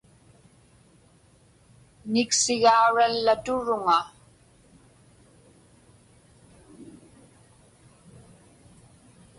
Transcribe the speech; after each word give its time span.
Niksigaurallaturuŋa. 2.11 3.99